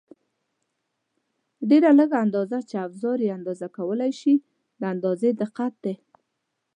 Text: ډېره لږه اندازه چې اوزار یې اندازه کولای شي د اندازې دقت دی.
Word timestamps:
ډېره 1.69 1.89
لږه 1.99 2.17
اندازه 2.25 2.57
چې 2.69 2.75
اوزار 2.85 3.17
یې 3.25 3.29
اندازه 3.37 3.67
کولای 3.77 4.11
شي 4.19 4.33
د 4.79 4.81
اندازې 4.93 5.29
دقت 5.41 5.73
دی. 5.83 5.95